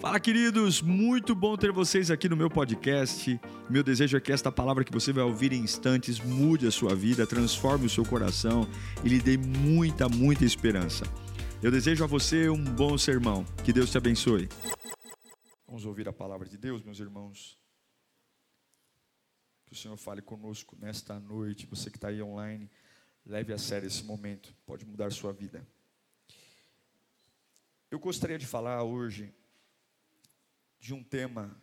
[0.00, 0.80] Fala, queridos!
[0.80, 3.40] Muito bom ter vocês aqui no meu podcast.
[3.68, 6.94] Meu desejo é que esta palavra que você vai ouvir em instantes mude a sua
[6.94, 8.64] vida, transforme o seu coração
[9.04, 11.04] e lhe dê muita, muita esperança.
[11.60, 13.44] Eu desejo a você um bom sermão.
[13.64, 14.48] Que Deus te abençoe.
[15.66, 17.58] Vamos ouvir a palavra de Deus, meus irmãos.
[19.66, 21.66] Que o Senhor fale conosco nesta noite.
[21.66, 22.70] Você que está aí online,
[23.26, 24.54] leve a sério esse momento.
[24.64, 25.66] Pode mudar sua vida.
[27.90, 29.34] Eu gostaria de falar hoje
[30.78, 31.60] de um tema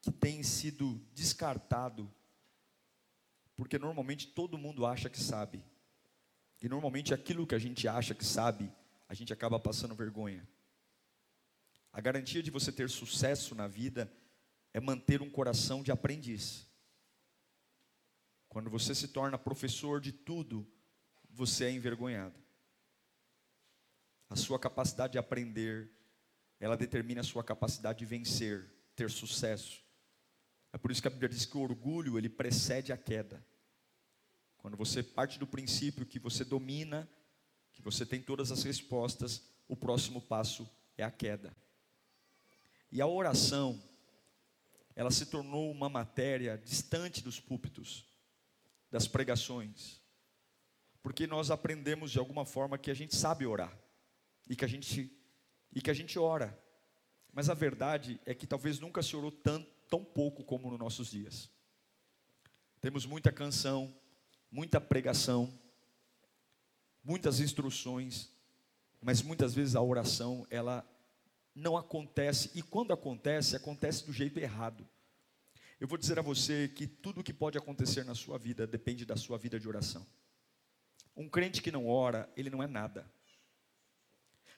[0.00, 2.12] que tem sido descartado,
[3.56, 5.64] porque normalmente todo mundo acha que sabe.
[6.60, 8.72] E normalmente aquilo que a gente acha que sabe,
[9.08, 10.48] a gente acaba passando vergonha.
[11.92, 14.12] A garantia de você ter sucesso na vida
[14.72, 16.66] é manter um coração de aprendiz.
[18.48, 20.66] Quando você se torna professor de tudo,
[21.30, 22.38] você é envergonhado.
[24.30, 25.90] A sua capacidade de aprender,
[26.60, 29.82] ela determina a sua capacidade de vencer, ter sucesso.
[30.72, 33.44] É por isso que a Bíblia diz que o orgulho, ele precede a queda.
[34.58, 37.08] Quando você parte do princípio que você domina,
[37.72, 41.56] que você tem todas as respostas, o próximo passo é a queda.
[42.90, 43.80] E a oração,
[44.96, 48.04] ela se tornou uma matéria distante dos púlpitos,
[48.90, 50.02] das pregações,
[51.02, 53.78] porque nós aprendemos de alguma forma que a gente sabe orar
[54.48, 55.17] e que a gente
[55.72, 56.58] e que a gente ora.
[57.32, 61.10] Mas a verdade é que talvez nunca se orou tão, tão pouco como nos nossos
[61.10, 61.50] dias.
[62.80, 63.94] Temos muita canção,
[64.50, 65.52] muita pregação,
[67.02, 68.30] muitas instruções,
[69.00, 70.88] mas muitas vezes a oração ela
[71.54, 74.86] não acontece e quando acontece, acontece do jeito errado.
[75.80, 79.04] Eu vou dizer a você que tudo o que pode acontecer na sua vida depende
[79.04, 80.06] da sua vida de oração.
[81.16, 83.08] Um crente que não ora, ele não é nada.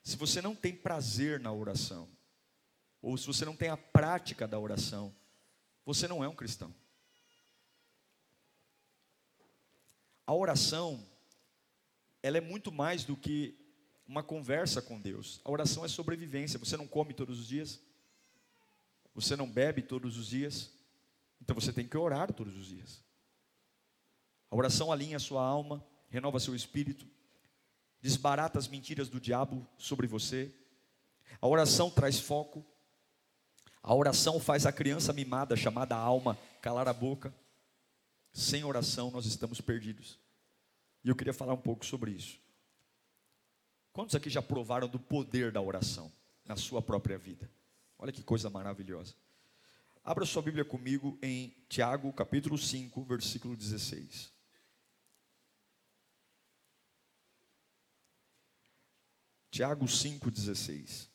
[0.03, 2.09] Se você não tem prazer na oração,
[3.03, 5.15] ou se você não tem a prática da oração,
[5.84, 6.75] você não é um cristão.
[10.27, 11.05] A oração,
[12.23, 13.58] ela é muito mais do que
[14.07, 15.41] uma conversa com Deus.
[15.45, 16.58] A oração é sobrevivência.
[16.58, 17.80] Você não come todos os dias,
[19.14, 20.70] você não bebe todos os dias,
[21.41, 23.03] então você tem que orar todos os dias.
[24.51, 27.07] A oração alinha a sua alma, renova seu espírito,
[28.00, 30.52] desbarata as mentiras do diabo sobre você.
[31.40, 32.64] A oração traz foco.
[33.83, 37.34] A oração faz a criança mimada, chamada alma, calar a boca.
[38.33, 40.18] Sem oração nós estamos perdidos.
[41.02, 42.38] E eu queria falar um pouco sobre isso.
[43.92, 46.12] Quantos aqui já provaram do poder da oração
[46.44, 47.50] na sua própria vida?
[47.98, 49.14] Olha que coisa maravilhosa.
[50.05, 54.39] Abra sua Bíblia comigo em Tiago, capítulo 5, versículo 16.
[59.50, 61.08] Tiago 5,16.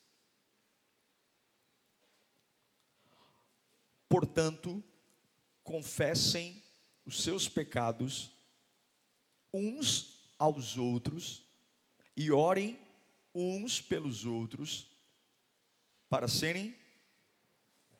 [4.08, 4.82] Portanto,
[5.64, 6.62] confessem
[7.04, 8.30] os seus pecados
[9.52, 11.42] uns aos outros
[12.16, 12.78] e orem
[13.34, 14.90] uns pelos outros
[16.08, 16.74] para serem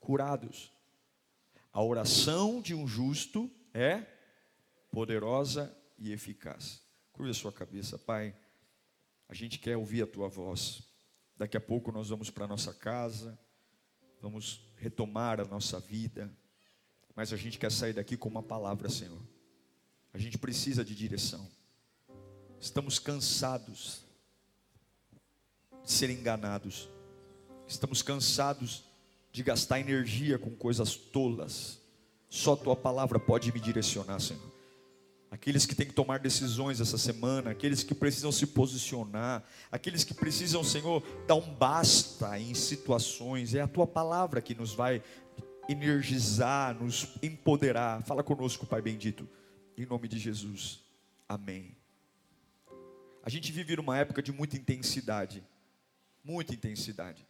[0.01, 0.71] curados.
[1.73, 4.07] A oração de um justo é
[4.91, 6.83] poderosa e eficaz.
[7.13, 8.35] Curva a sua cabeça, Pai.
[9.29, 10.83] A gente quer ouvir a tua voz.
[11.37, 13.39] Daqui a pouco nós vamos para nossa casa,
[14.23, 16.31] vamos retomar a nossa vida,
[17.15, 19.21] mas a gente quer sair daqui com uma palavra, Senhor.
[20.15, 21.47] A gente precisa de direção.
[22.59, 24.05] Estamos cansados
[25.83, 26.89] de ser enganados.
[27.69, 28.85] Estamos cansados
[29.31, 31.81] de gastar energia com coisas tolas.
[32.31, 34.56] Só a tua palavra pode me direcionar, Senhor
[35.37, 40.15] aqueles que têm que tomar decisões essa semana, aqueles que precisam se posicionar, aqueles que
[40.15, 43.55] precisam, Senhor, dar um basta em situações.
[43.55, 45.03] É a tua palavra que nos vai
[45.69, 48.03] energizar, nos empoderar.
[48.05, 49.29] Fala conosco, Pai bendito,
[49.77, 50.81] em nome de Jesus.
[51.29, 51.77] Amém.
[53.23, 55.45] A gente vive numa época de muita intensidade,
[56.25, 57.27] muita intensidade.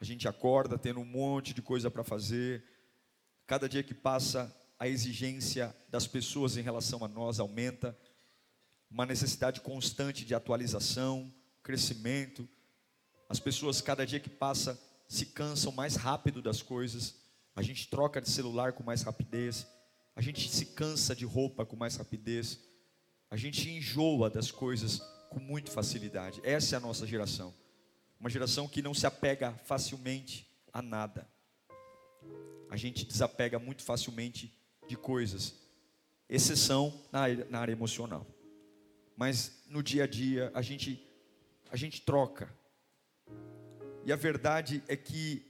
[0.00, 2.62] A gente acorda tendo um monte de coisa para fazer.
[3.44, 7.94] Cada dia que passa, a exigência das pessoas em relação a nós aumenta,
[8.90, 11.30] uma necessidade constante de atualização,
[11.62, 12.48] crescimento.
[13.28, 17.16] As pessoas, cada dia que passa, se cansam mais rápido das coisas.
[17.54, 19.66] A gente troca de celular com mais rapidez.
[20.16, 22.58] A gente se cansa de roupa com mais rapidez.
[23.30, 26.40] A gente enjoa das coisas com muita facilidade.
[26.42, 27.54] Essa é a nossa geração.
[28.18, 31.28] Uma geração que não se apega facilmente a nada.
[32.70, 34.58] A gente desapega muito facilmente
[34.90, 35.54] de coisas,
[36.28, 38.26] exceção na área, na área emocional.
[39.16, 41.06] Mas no dia a dia a gente
[41.70, 42.52] a gente troca.
[44.04, 45.46] E a verdade é que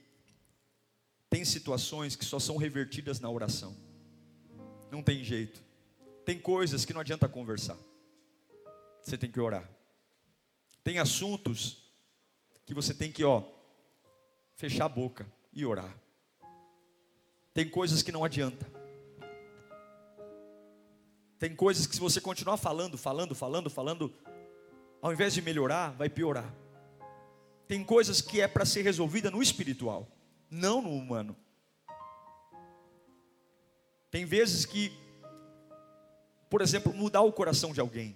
[1.30, 3.74] tem situações que só são revertidas na oração.
[4.90, 5.62] Não tem jeito.
[6.26, 7.78] Tem coisas que não adianta conversar.
[9.00, 9.66] Você tem que orar.
[10.84, 11.90] Tem assuntos
[12.66, 13.42] que você tem que, ó,
[14.56, 15.96] fechar a boca e orar.
[17.54, 18.79] Tem coisas que não adianta.
[21.40, 24.12] Tem coisas que se você continuar falando, falando, falando, falando,
[25.00, 26.54] ao invés de melhorar, vai piorar.
[27.66, 30.06] Tem coisas que é para ser resolvida no espiritual,
[30.50, 31.34] não no humano.
[34.10, 34.92] Tem vezes que,
[36.50, 38.14] por exemplo, mudar o coração de alguém.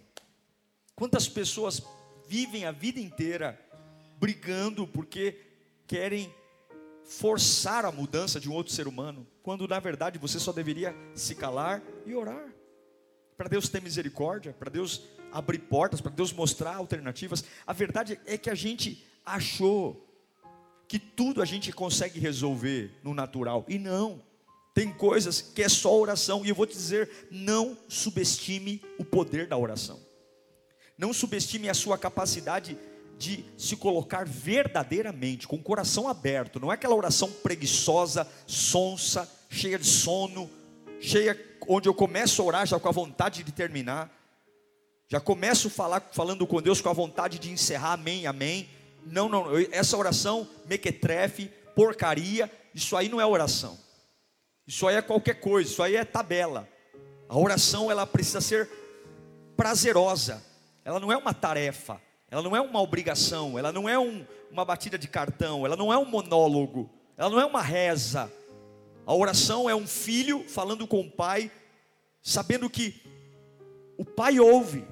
[0.95, 1.83] Quantas pessoas
[2.29, 3.59] vivem a vida inteira
[4.19, 5.41] brigando porque
[5.87, 6.31] querem
[7.05, 11.35] forçar a mudança de um outro ser humano, quando na verdade você só deveria se
[11.35, 12.54] calar e orar.
[13.37, 15.03] Para Deus ter misericórdia, para Deus
[15.33, 17.45] abrir portas, para Deus mostrar alternativas.
[17.67, 20.05] A verdade é que a gente achou
[20.87, 24.23] que tudo a gente consegue resolver no natural, e não.
[24.73, 29.47] Tem coisas que é só oração, e eu vou te dizer: não subestime o poder
[29.47, 30.01] da oração,
[30.97, 32.79] não subestime a sua capacidade
[33.19, 39.79] de se colocar verdadeiramente, com o coração aberto, não é aquela oração preguiçosa, sonsa, cheia
[39.79, 40.51] de sono,
[41.01, 41.35] cheia
[41.69, 44.11] onde eu começo a orar já com a vontade de terminar,
[45.09, 48.69] já começo falar falando com Deus com a vontade de encerrar, amém, amém.
[49.07, 53.79] Não, não, essa oração mequetrefe, porcaria, isso aí não é oração.
[54.67, 56.67] Isso aí é qualquer coisa, isso aí é tabela.
[57.29, 58.69] A oração ela precisa ser
[59.57, 60.43] prazerosa.
[60.85, 62.01] Ela não é uma tarefa,
[62.31, 65.93] ela não é uma obrigação, ela não é um, uma batida de cartão, ela não
[65.93, 68.31] é um monólogo, ela não é uma reza.
[69.07, 71.51] A oração é um filho falando com o pai,
[72.23, 73.03] sabendo que
[73.99, 74.85] o pai ouve.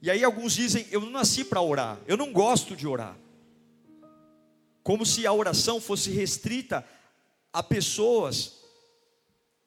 [0.00, 3.16] E aí alguns dizem: Eu não nasci para orar, eu não gosto de orar.
[4.82, 6.86] Como se a oração fosse restrita
[7.52, 8.60] a pessoas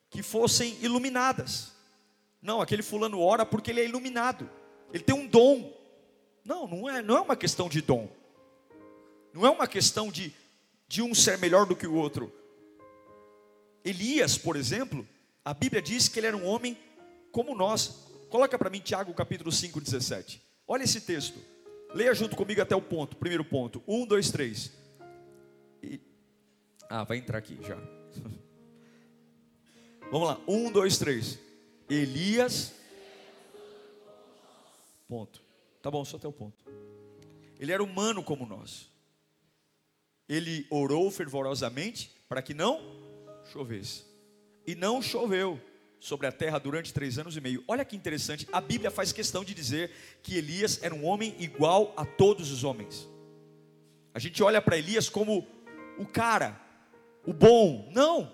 [0.09, 1.73] que fossem iluminadas.
[2.41, 4.49] Não, aquele fulano ora porque ele é iluminado,
[4.93, 5.73] ele tem um dom.
[6.43, 8.07] Não, não é, não é uma questão de dom.
[9.33, 10.33] Não é uma questão de,
[10.87, 12.31] de um ser melhor do que o outro.
[13.85, 15.07] Elias, por exemplo,
[15.43, 16.75] a Bíblia diz que ele era um homem
[17.31, 18.07] como nós.
[18.31, 20.41] Coloca para mim Tiago capítulo 5, 17.
[20.67, 21.37] Olha esse texto.
[21.93, 23.83] Leia junto comigo até o ponto, primeiro ponto.
[23.87, 24.71] Um, dois, três.
[25.83, 26.01] E...
[26.89, 27.75] Ah, vai entrar aqui já.
[30.11, 30.41] Vamos lá.
[30.47, 31.37] Um, dois, três.
[31.87, 32.73] Elias.
[35.07, 35.43] Ponto.
[35.79, 36.65] Tá bom, só até o ponto.
[37.59, 38.89] Ele era humano como nós.
[40.27, 43.04] Ele orou fervorosamente para que não
[43.55, 44.03] chovesse.
[44.67, 45.61] E não choveu
[45.97, 47.63] sobre a terra durante três anos e meio.
[47.67, 49.91] Olha que interessante, a Bíblia faz questão de dizer
[50.21, 53.07] que Elias era um homem igual a todos os homens.
[54.13, 55.47] A gente olha para Elias como
[55.97, 56.59] o cara,
[57.25, 57.89] o bom.
[57.93, 58.31] Não.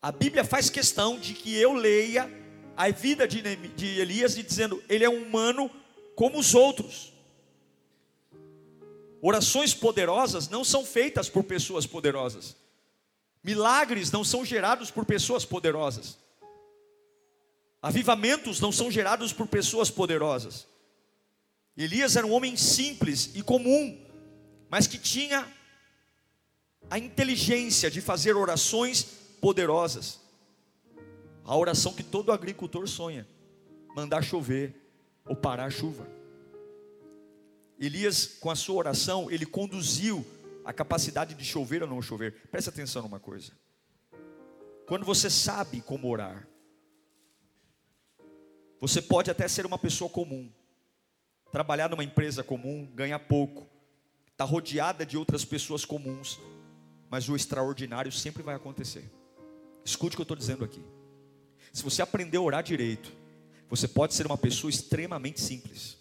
[0.00, 2.30] A Bíblia faz questão de que eu leia
[2.76, 3.40] a vida de,
[4.00, 5.70] Elias e dizendo, ele é um humano
[6.16, 7.12] como os outros.
[9.20, 12.63] Orações poderosas não são feitas por pessoas poderosas.
[13.44, 16.16] Milagres não são gerados por pessoas poderosas.
[17.82, 20.66] Avivamentos não são gerados por pessoas poderosas.
[21.76, 24.02] Elias era um homem simples e comum,
[24.70, 25.46] mas que tinha
[26.88, 29.02] a inteligência de fazer orações
[29.42, 30.20] poderosas.
[31.44, 33.28] A oração que todo agricultor sonha:
[33.94, 34.74] mandar chover,
[35.26, 36.08] ou parar a chuva.
[37.78, 40.24] Elias, com a sua oração, ele conduziu
[40.64, 42.48] a capacidade de chover ou não chover.
[42.50, 43.52] Preste atenção numa coisa.
[44.86, 46.46] Quando você sabe como orar,
[48.80, 50.50] você pode até ser uma pessoa comum,
[51.50, 53.62] trabalhar numa empresa comum, ganhar pouco,
[54.32, 56.38] estar tá rodeada de outras pessoas comuns,
[57.08, 59.10] mas o extraordinário sempre vai acontecer.
[59.84, 60.82] Escute o que eu estou dizendo aqui.
[61.72, 63.12] Se você aprender a orar direito,
[63.68, 65.96] você pode ser uma pessoa extremamente simples,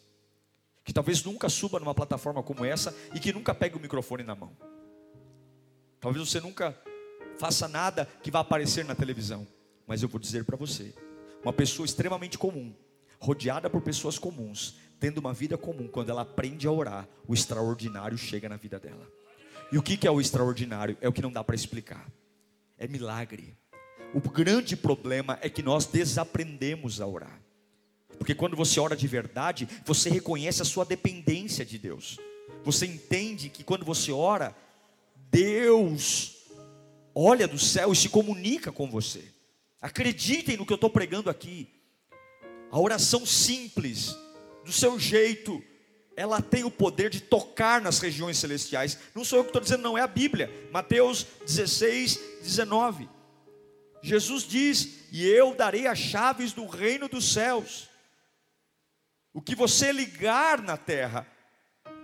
[0.84, 4.36] que talvez nunca suba numa plataforma como essa e que nunca pegue o microfone na
[4.36, 4.56] mão.
[6.00, 6.78] Talvez você nunca
[7.38, 9.48] faça nada que vá aparecer na televisão,
[9.88, 10.94] mas eu vou dizer para você,
[11.42, 12.74] uma pessoa extremamente comum,
[13.20, 18.18] rodeada por pessoas comuns, tendo uma vida comum, quando ela aprende a orar, o extraordinário
[18.18, 19.08] chega na vida dela.
[19.72, 20.98] E o que é o extraordinário?
[21.02, 22.08] É o que não dá para explicar.
[22.78, 23.58] É milagre.
[24.14, 27.43] O grande problema é que nós desaprendemos a orar.
[28.18, 32.18] Porque quando você ora de verdade, você reconhece a sua dependência de Deus.
[32.64, 34.56] Você entende que quando você ora,
[35.30, 36.36] Deus
[37.14, 39.24] olha do céu e se comunica com você.
[39.82, 41.70] Acreditem no que eu estou pregando aqui.
[42.72, 44.16] A oração simples,
[44.64, 45.62] do seu jeito,
[46.16, 48.98] ela tem o poder de tocar nas regiões celestiais.
[49.14, 50.52] Não sou eu que estou dizendo, não, é a Bíblia.
[50.72, 53.10] Mateus 16, 19.
[54.02, 57.90] Jesus diz: E eu darei as chaves do reino dos céus.
[59.34, 61.28] O que você ligar na terra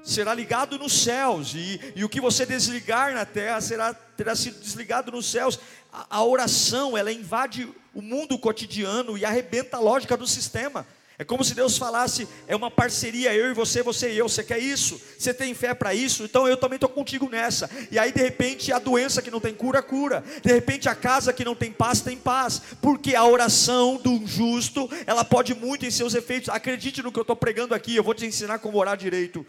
[0.02, 4.60] será ligado nos céus, e, e o que você desligar na terra será, terá sido
[4.60, 5.60] desligado nos céus.
[5.92, 10.88] A, a oração, ela invade o mundo cotidiano e arrebenta a lógica do sistema.
[11.20, 14.30] É como se Deus falasse: é uma parceria, eu e você, você e eu.
[14.30, 15.00] Você quer isso?
[15.18, 16.24] Você tem fé para isso?
[16.24, 17.70] Então eu também estou contigo nessa.
[17.92, 20.24] E aí, de repente, a doença que não tem cura, cura.
[20.42, 22.62] De repente, a casa que não tem paz, tem paz.
[22.82, 26.48] Porque a oração do justo, ela pode muito em seus efeitos.
[26.48, 29.46] Acredite no que eu estou pregando aqui, eu vou te ensinar como orar direito.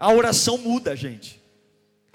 [0.00, 1.40] A oração muda, gente.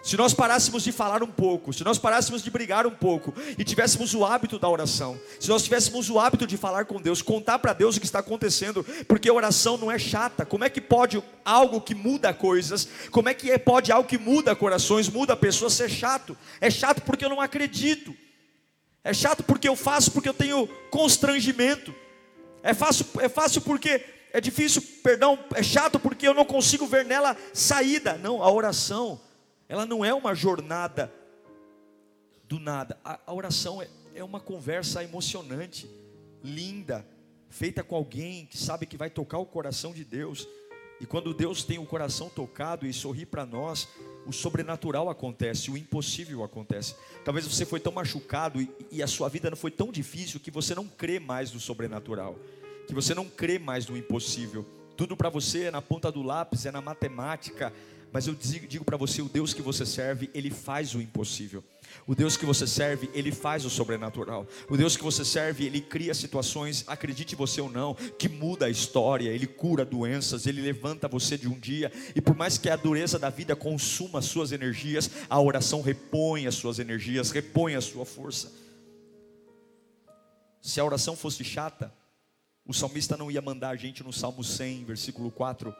[0.03, 3.63] Se nós parássemos de falar um pouco, se nós parássemos de brigar um pouco e
[3.63, 7.60] tivéssemos o hábito da oração, se nós tivéssemos o hábito de falar com Deus, contar
[7.60, 10.43] para Deus o que está acontecendo, porque a oração não é chata.
[10.43, 14.55] Como é que pode algo que muda coisas, como é que pode algo que muda
[14.55, 16.36] corações, muda pessoas ser chato?
[16.60, 18.15] É chato porque eu não acredito.
[19.03, 21.93] É chato porque eu faço porque eu tenho constrangimento.
[22.63, 24.03] É fácil, é fácil porque
[24.34, 28.17] é difícil, perdão, é chato porque eu não consigo ver nela saída.
[28.17, 29.20] Não, a oração
[29.71, 31.09] ela não é uma jornada
[32.43, 32.99] do nada.
[33.05, 35.89] A, a oração é, é uma conversa emocionante,
[36.43, 37.07] linda,
[37.49, 40.45] feita com alguém que sabe que vai tocar o coração de Deus.
[40.99, 43.87] E quando Deus tem o coração tocado e sorri para nós,
[44.27, 46.93] o sobrenatural acontece, o impossível acontece.
[47.23, 50.51] Talvez você foi tão machucado e, e, a sua vida não foi tão difícil que
[50.51, 52.37] você não crê mais no sobrenatural,
[52.87, 54.65] que você não crê mais no impossível.
[54.97, 57.71] Tudo para você é na ponta do lápis, é na matemática,
[58.11, 61.63] mas eu digo para você: o Deus que você serve, ele faz o impossível.
[62.07, 64.47] O Deus que você serve, ele faz o sobrenatural.
[64.69, 68.69] O Deus que você serve, ele cria situações, acredite você ou não, que muda a
[68.69, 72.75] história, ele cura doenças, ele levanta você de um dia, e por mais que a
[72.75, 77.81] dureza da vida consuma as suas energias, a oração repõe as suas energias, repõe a
[77.81, 78.51] sua força.
[80.61, 81.93] Se a oração fosse chata,
[82.65, 85.75] o salmista não ia mandar a gente no Salmo 100, versículo 4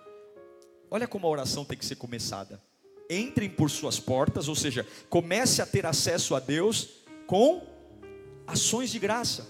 [0.93, 2.62] Olha como a oração tem que ser começada.
[3.10, 6.89] Entrem por suas portas, ou seja, comece a ter acesso a Deus
[7.25, 7.65] com
[8.45, 9.48] ações de graça.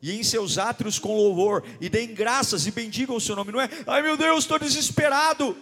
[0.00, 3.60] E em seus átrios com louvor, e deem graças e bendigam o seu nome, não
[3.60, 3.68] é?
[3.84, 5.56] Ai meu Deus, estou desesperado.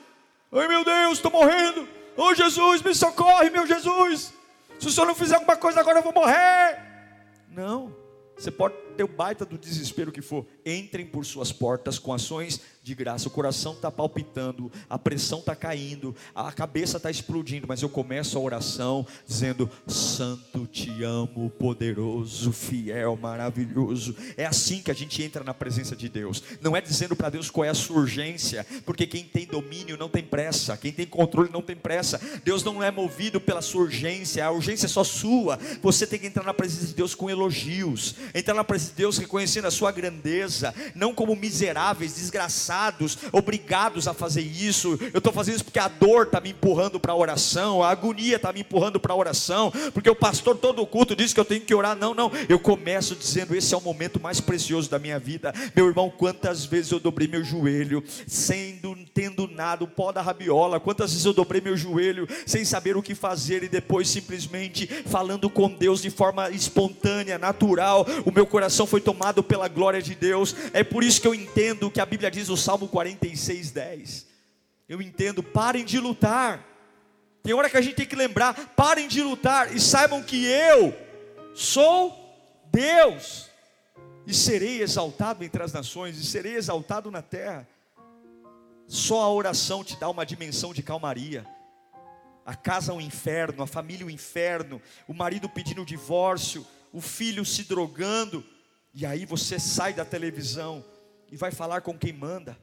[0.53, 1.89] Ai meu Deus, estou morrendo.
[2.15, 4.35] Oh Jesus, me socorre, meu Jesus.
[4.79, 6.79] Se o senhor não fizer alguma coisa agora, eu vou morrer.
[7.49, 7.97] Não.
[8.37, 12.61] Você pode ter o baita do desespero que for, entrem por suas portas com ações
[12.83, 13.29] de graça.
[13.29, 18.37] O coração está palpitando, a pressão está caindo, a cabeça está explodindo, mas eu começo
[18.37, 24.15] a oração dizendo: Santo, te amo, poderoso, fiel, maravilhoso.
[24.37, 26.43] É assim que a gente entra na presença de Deus.
[26.61, 30.09] Não é dizendo para Deus qual é a sua urgência, porque quem tem domínio não
[30.09, 32.21] tem pressa, quem tem controle não tem pressa.
[32.45, 35.59] Deus não é movido pela sua urgência, a urgência é só sua.
[35.83, 39.19] Você tem que entrar na presença de Deus com elogios entrar na presença de Deus
[39.19, 40.56] reconhecendo a sua grandeza,
[40.95, 44.99] não como miseráveis, desgraçados, obrigados a fazer isso.
[45.13, 48.37] Eu estou fazendo isso porque a dor está me empurrando para a oração, a agonia
[48.37, 51.45] está me empurrando para a oração, porque o pastor todo o culto diz que eu
[51.45, 51.97] tenho que orar.
[51.97, 52.31] Não, não.
[52.49, 55.53] Eu começo dizendo: esse é o momento mais precioso da minha vida.
[55.75, 60.81] Meu irmão, quantas vezes eu dobrei meu joelho, sendo, tendo nada, o pó da rabiola,
[60.81, 65.49] quantas vezes eu dobrei meu joelho sem saber o que fazer e depois simplesmente falando
[65.49, 70.46] com Deus de forma espontânea, natural, o meu coração foi tomado pela glória de Deus.
[70.73, 74.27] É por isso que eu entendo o que a Bíblia diz no Salmo 46, 10.
[74.89, 76.65] Eu entendo, parem de lutar.
[77.43, 80.95] Tem hora que a gente tem que lembrar, parem de lutar e saibam que eu
[81.55, 82.15] sou
[82.73, 83.49] Deus
[84.27, 87.67] e serei exaltado entre as nações e serei exaltado na terra.
[88.89, 91.47] Só a oração te dá uma dimensão de calmaria.
[92.45, 97.01] A casa é um inferno, a família é um inferno, o marido pedindo divórcio, o
[97.01, 98.45] filho se drogando,
[98.99, 100.83] e aí você sai da televisão
[101.31, 102.57] e vai falar com quem manda,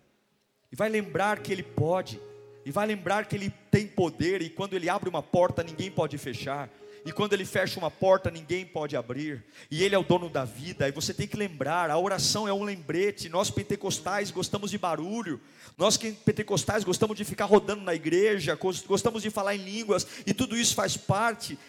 [0.71, 2.19] e vai lembrar que ele pode,
[2.65, 6.17] e vai lembrar que ele tem poder, e quando ele abre uma porta, ninguém pode
[6.17, 6.71] fechar.
[7.05, 9.43] E quando ele fecha uma porta, ninguém pode abrir.
[9.69, 10.87] E ele é o dono da vida.
[10.87, 13.27] E você tem que lembrar, a oração é um lembrete.
[13.27, 15.41] Nós pentecostais gostamos de barulho.
[15.77, 20.55] Nós pentecostais gostamos de ficar rodando na igreja, gostamos de falar em línguas, e tudo
[20.55, 21.59] isso faz parte.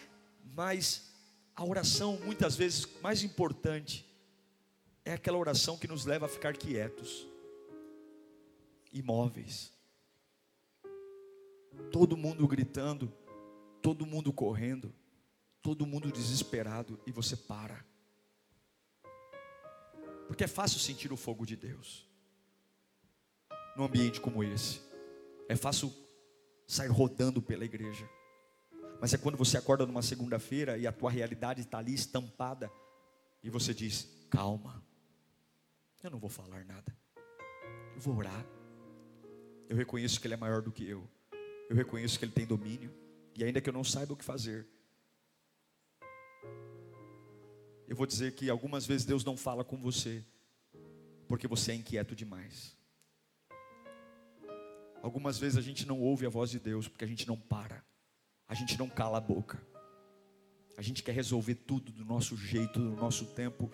[0.55, 1.03] Mas
[1.53, 4.04] a oração, muitas vezes, mais importante,
[5.05, 7.27] é aquela oração que nos leva a ficar quietos,
[8.91, 9.71] imóveis.
[11.91, 13.13] Todo mundo gritando,
[13.81, 14.91] todo mundo correndo,
[15.61, 17.85] todo mundo desesperado e você para.
[20.27, 22.09] Porque é fácil sentir o fogo de Deus
[23.75, 24.81] num ambiente como esse.
[25.47, 25.93] É fácil
[26.65, 28.09] sair rodando pela igreja.
[28.99, 32.71] Mas é quando você acorda numa segunda-feira e a tua realidade está ali estampada
[33.43, 34.84] e você diz: calma,
[36.05, 36.95] eu não vou falar nada,
[37.95, 38.45] eu vou orar.
[39.67, 41.07] Eu reconheço que Ele é maior do que eu,
[41.69, 42.93] eu reconheço que Ele tem domínio,
[43.35, 44.67] e ainda que eu não saiba o que fazer,
[47.87, 50.23] eu vou dizer que algumas vezes Deus não fala com você,
[51.27, 52.75] porque você é inquieto demais.
[55.01, 57.83] Algumas vezes a gente não ouve a voz de Deus, porque a gente não para
[58.47, 59.61] a gente não cala a boca.
[60.77, 63.71] A gente quer resolver tudo do nosso jeito, do nosso tempo.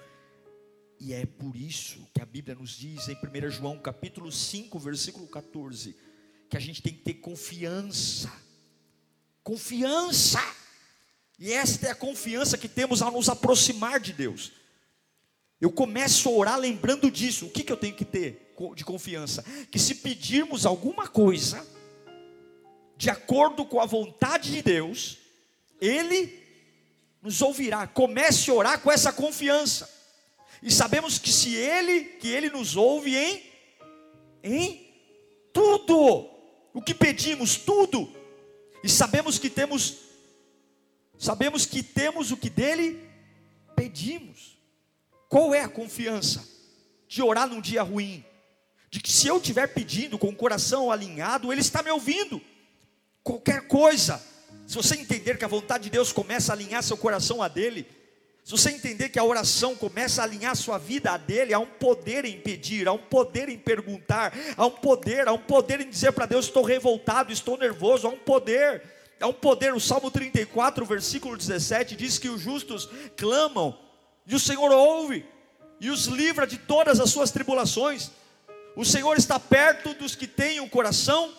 [1.03, 5.25] E é por isso que a Bíblia nos diz em 1 João capítulo 5, versículo
[5.25, 5.98] 14,
[6.48, 8.31] que a gente tem que ter confiança.
[9.43, 10.39] Confiança.
[11.39, 14.51] E esta é a confiança que temos ao nos aproximar de Deus.
[15.60, 17.48] Eu começo a orar lembrando disso.
[17.48, 19.43] O que, que eu tenho que ter de confiança?
[19.72, 21.65] Que se pedirmos alguma coisa,
[22.96, 25.17] de acordo com a vontade de Deus,
[25.81, 26.39] Ele
[27.24, 27.88] nos ouvirá.
[27.88, 30.00] Comece a orar com essa confiança.
[30.61, 33.43] E sabemos que se Ele, que Ele nos ouve em,
[34.43, 34.93] em
[35.51, 36.29] tudo,
[36.73, 38.11] o que pedimos, tudo.
[38.83, 39.97] E sabemos que temos,
[41.17, 43.09] sabemos que temos o que dele
[43.75, 44.57] pedimos.
[45.27, 46.47] Qual é a confiança
[47.07, 48.23] de orar num dia ruim?
[48.89, 52.41] De que se eu estiver pedindo com o coração alinhado, Ele está me ouvindo
[53.23, 54.21] qualquer coisa.
[54.67, 57.87] Se você entender que a vontade de Deus começa a alinhar seu coração a dele,
[58.43, 61.65] se você entender que a oração começa a alinhar sua vida a dele, há um
[61.65, 65.89] poder em pedir, há um poder em perguntar, há um poder, há um poder em
[65.89, 68.81] dizer para Deus: estou revoltado, estou nervoso, há um poder,
[69.19, 69.74] há um poder.
[69.74, 73.77] O Salmo 34, versículo 17 diz que os justos clamam
[74.25, 75.24] e o Senhor ouve
[75.79, 78.12] e os livra de todas as suas tribulações.
[78.75, 81.31] O Senhor está perto dos que têm o coração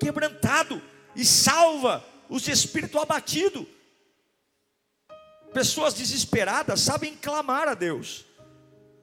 [0.00, 0.82] quebrantado
[1.14, 3.66] e salva os de espírito abatido.
[5.52, 8.24] Pessoas desesperadas sabem clamar a Deus.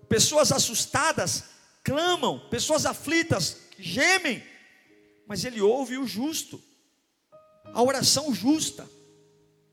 [0.08, 1.46] Pessoas assustadas
[1.84, 4.44] clamam, pessoas aflitas gemem,
[5.26, 6.62] mas ele ouve o justo.
[7.74, 8.88] A oração justa.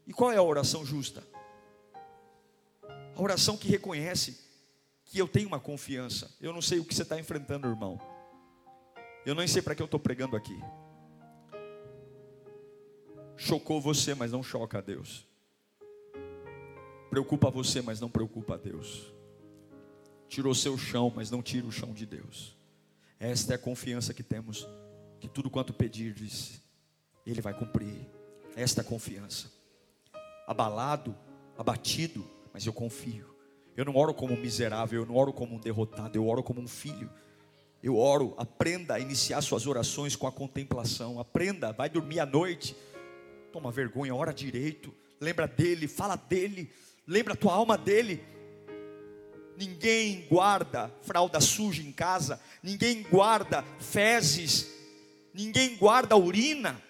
[0.07, 1.23] E qual é a oração justa?
[3.17, 4.39] A oração que reconhece
[5.05, 6.35] que eu tenho uma confiança.
[6.41, 8.01] Eu não sei o que você está enfrentando, irmão.
[9.25, 10.59] Eu nem sei para que eu estou pregando aqui
[13.37, 15.27] chocou você, mas não choca a Deus.
[17.15, 19.05] Preocupa você, mas não preocupa a Deus.
[20.29, 22.57] Tirou seu chão, mas não tira o chão de Deus.
[23.21, 24.67] Esta é a confiança que temos,
[25.21, 26.61] que tudo quanto pedirdes,
[27.25, 28.05] Ele vai cumprir.
[28.57, 29.49] Esta é a confiança.
[30.45, 31.17] Abalado,
[31.57, 33.33] abatido, mas eu confio.
[33.77, 36.61] Eu não oro como um miserável, eu não oro como um derrotado, eu oro como
[36.61, 37.09] um filho.
[37.81, 41.21] Eu oro, aprenda a iniciar suas orações com a contemplação.
[41.21, 42.75] Aprenda, vai dormir à noite
[43.55, 46.73] toma vergonha, ora direito, lembra dele, fala dele,
[47.07, 48.23] lembra a tua alma dele.
[49.57, 54.69] Ninguém guarda fralda suja em casa, ninguém guarda fezes,
[55.33, 56.83] ninguém guarda urina,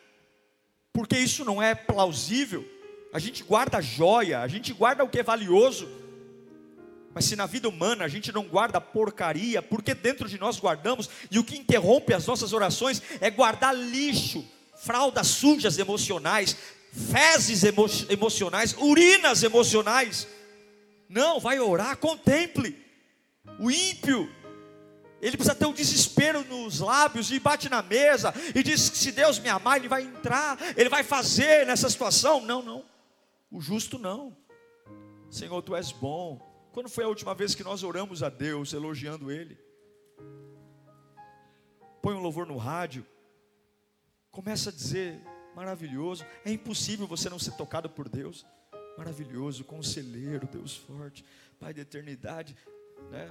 [0.92, 2.64] porque isso não é plausível.
[3.12, 5.88] A gente guarda joia, a gente guarda o que é valioso.
[7.14, 11.08] Mas se na vida humana a gente não guarda porcaria, porque dentro de nós guardamos,
[11.30, 14.44] e o que interrompe as nossas orações é guardar lixo,
[14.76, 16.56] fraldas sujas emocionais,
[16.94, 20.28] fezes emo emocionais, urinas emocionais.
[21.08, 22.82] Não, vai orar, contemple.
[23.58, 24.30] O ímpio,
[25.20, 29.10] ele precisa ter um desespero nos lábios e bate na mesa e diz que se
[29.10, 32.40] Deus me amar, ele vai entrar, ele vai fazer nessa situação.
[32.40, 32.84] Não, não.
[33.50, 34.36] O justo não.
[35.28, 36.40] Senhor, tu és bom.
[36.72, 39.58] Quando foi a última vez que nós oramos a Deus elogiando ele?
[42.00, 43.06] Põe um louvor no rádio.
[44.30, 45.20] Começa a dizer:
[45.54, 46.24] maravilhoso.
[46.44, 48.46] É impossível você não ser tocado por Deus.
[48.96, 51.24] Maravilhoso, conselheiro, Deus forte,
[51.58, 52.56] Pai da eternidade,
[53.10, 53.30] né?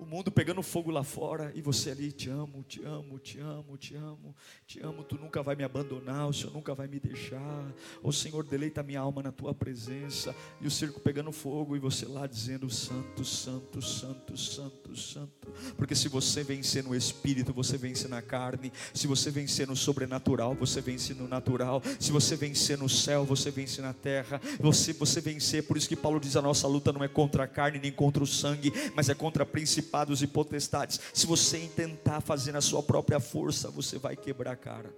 [0.00, 3.76] O mundo pegando fogo lá fora e você ali, te amo, te amo, te amo,
[3.76, 4.34] te amo,
[4.66, 7.70] te amo, tu nunca vai me abandonar, o Senhor nunca vai me deixar.
[8.02, 12.06] O Senhor deleita minha alma na tua presença e o circo pegando fogo e você
[12.06, 15.52] lá dizendo santo, santo, santo, santo, santo.
[15.76, 18.72] Porque se você vencer no espírito, você vence na carne.
[18.94, 21.82] Se você vencer no sobrenatural, você vence no natural.
[21.98, 24.40] Se você vencer no céu, você vence na terra.
[24.58, 27.46] Você você vencer, por isso que Paulo diz a nossa luta não é contra a
[27.46, 31.00] carne nem contra o sangue, mas é contra a principal principados e potestades.
[31.12, 34.94] Se você tentar fazer na sua própria força, você vai quebrar a cara.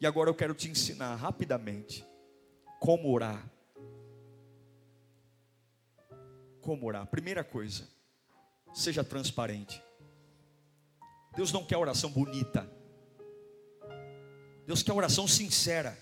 [0.00, 2.04] E agora eu quero te ensinar rapidamente
[2.80, 3.48] como orar.
[6.60, 7.06] Como orar?
[7.06, 7.88] Primeira coisa,
[8.74, 9.80] seja transparente.
[11.36, 12.68] Deus não quer oração bonita.
[14.66, 15.96] Deus quer oração sincera.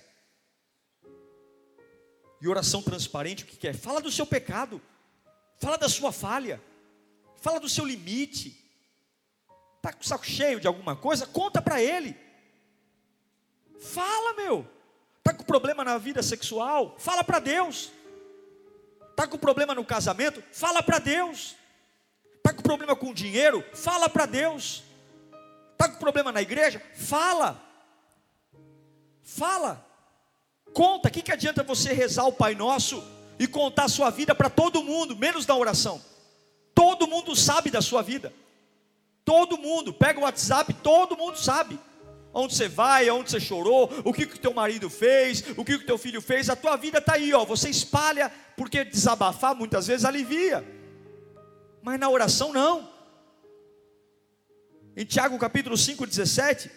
[2.40, 3.75] E oração transparente, o que quer?
[3.75, 4.81] Fala do seu pecado,
[5.59, 6.62] fala da sua falha,
[7.40, 8.64] fala do seu limite.
[9.77, 11.27] Está com o saco cheio de alguma coisa?
[11.27, 12.16] Conta para ele.
[13.81, 14.66] Fala, meu.
[15.18, 16.96] Está com problema na vida sexual?
[16.98, 17.90] Fala para Deus.
[19.11, 20.42] Está com problema no casamento?
[20.53, 21.57] Fala para Deus.
[22.37, 23.64] Está com problema com dinheiro?
[23.74, 24.83] Fala para Deus.
[25.72, 26.83] Está com problema na igreja?
[26.94, 27.62] Fala.
[29.22, 29.87] Fala.
[30.72, 31.09] Conta.
[31.09, 33.03] O que, que adianta você rezar o Pai Nosso
[33.38, 36.03] e contar a sua vida para todo mundo, menos na oração?
[36.79, 38.33] Todo mundo sabe da sua vida.
[39.25, 39.93] Todo mundo.
[39.93, 41.77] Pega o WhatsApp, todo mundo sabe.
[42.33, 45.85] Onde você vai, onde você chorou, o que que teu marido fez, o que que
[45.85, 47.45] teu filho fez, a tua vida está aí, ó.
[47.45, 50.64] Você espalha, porque desabafar muitas vezes alivia.
[51.83, 52.88] Mas na oração não.
[54.97, 56.71] Em Tiago capítulo 5, 17,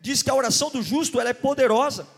[0.00, 2.08] diz que a oração do justo ela é poderosa.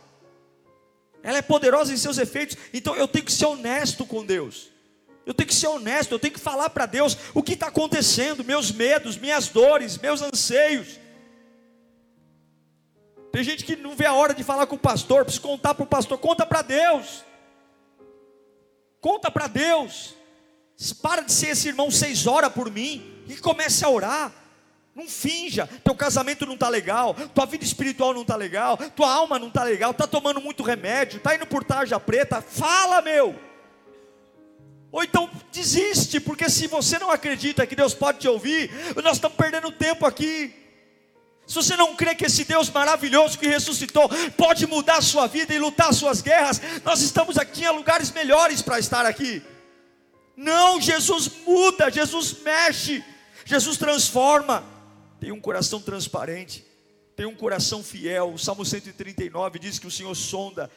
[1.22, 2.56] Ela é poderosa em seus efeitos.
[2.72, 4.74] Então eu tenho que ser honesto com Deus.
[5.26, 8.44] Eu tenho que ser honesto, eu tenho que falar para Deus o que está acontecendo,
[8.44, 11.00] meus medos, minhas dores, meus anseios.
[13.32, 15.82] Tem gente que não vê a hora de falar com o pastor, precisa contar para
[15.82, 17.24] o pastor, conta para Deus.
[19.00, 20.14] Conta para Deus.
[21.02, 24.32] Para de ser esse irmão seis horas por mim e comece a orar.
[24.94, 29.38] Não finja, teu casamento não está legal, tua vida espiritual não está legal, tua alma
[29.38, 33.38] não está legal, está tomando muito remédio, está indo por tarja preta, fala meu.
[34.96, 38.70] Ou então desiste, porque se você não acredita que Deus pode te ouvir,
[39.04, 40.54] nós estamos perdendo tempo aqui.
[41.46, 45.52] Se você não crê que esse Deus maravilhoso que ressuscitou pode mudar a sua vida
[45.52, 49.42] e lutar as suas guerras, nós estamos aqui em lugares melhores para estar aqui.
[50.34, 53.04] Não, Jesus muda, Jesus mexe,
[53.44, 54.64] Jesus transforma.
[55.20, 56.64] Tem um coração transparente,
[57.14, 58.32] tem um coração fiel.
[58.32, 60.70] O Salmo 139 diz que o Senhor sonda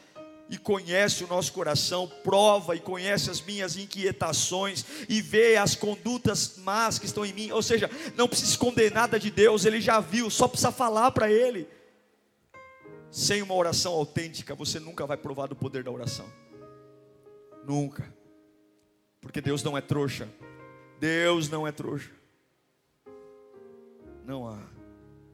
[0.50, 6.56] e conhece o nosso coração, prova e conhece as minhas inquietações e vê as condutas
[6.58, 7.52] más que estão em mim.
[7.52, 11.30] Ou seja, não precisa esconder nada de Deus, ele já viu, só precisa falar para
[11.30, 11.68] ele.
[13.12, 16.28] Sem uma oração autêntica, você nunca vai provar do poder da oração.
[17.64, 18.12] Nunca.
[19.20, 20.28] Porque Deus não é trouxa.
[20.98, 22.10] Deus não é trouxa.
[24.24, 24.58] Não há.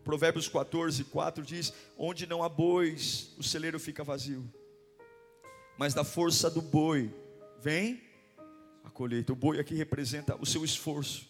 [0.04, 4.44] Provérbios 14, 4 diz: Onde não há bois, o celeiro fica vazio
[5.76, 7.12] mas da força do boi
[7.60, 8.02] vem
[8.84, 9.32] a colheita.
[9.32, 11.26] O boi aqui representa o seu esforço,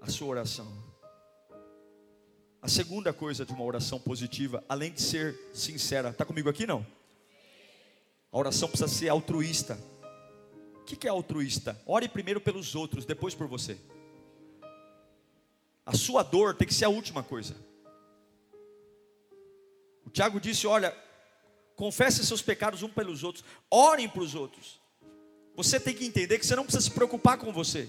[0.00, 0.70] a sua oração.
[2.60, 6.86] A segunda coisa de uma oração positiva, além de ser sincera, está comigo aqui não?
[8.32, 9.78] A oração precisa ser altruísta.
[10.80, 11.80] O que é altruísta?
[11.86, 13.78] Ore primeiro pelos outros, depois por você.
[15.86, 17.54] A sua dor tem que ser a última coisa.
[20.04, 20.96] O Tiago disse: Olha,
[21.76, 24.80] confesse seus pecados um pelos outros, orem para os outros.
[25.56, 27.88] Você tem que entender que você não precisa se preocupar com você,